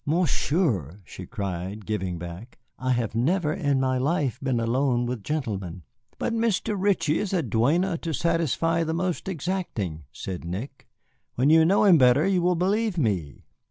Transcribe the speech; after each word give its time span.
"Monsieur!" 0.03 0.99
she 1.05 1.27
cried, 1.27 1.85
giving 1.85 2.17
back, 2.17 2.57
"I 2.79 2.93
have 2.93 3.13
never 3.13 3.53
in 3.53 3.79
my 3.79 3.99
life 3.99 4.39
been 4.41 4.59
alone 4.59 5.05
with 5.05 5.23
gentlemen." 5.23 5.83
"But 6.17 6.33
Mr. 6.33 6.75
Ritchie 6.75 7.19
is 7.19 7.33
a 7.33 7.43
duenna 7.43 7.99
to 7.99 8.11
satisfy 8.11 8.83
the 8.83 8.95
most 8.95 9.27
exacting," 9.27 10.05
said 10.11 10.43
Nick; 10.43 10.87
"when 11.35 11.51
you 11.51 11.65
know 11.65 11.83
him 11.83 11.99
better 11.99 12.25
you 12.25 12.41
will 12.41 12.55
believe 12.55 12.97
me." 12.97 13.45